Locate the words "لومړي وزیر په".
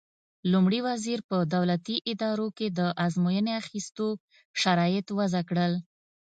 0.51-1.37